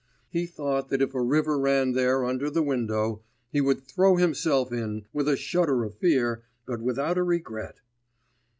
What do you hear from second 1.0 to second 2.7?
if a river ran there under the